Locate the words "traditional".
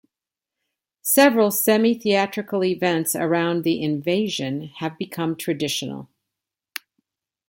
5.35-6.09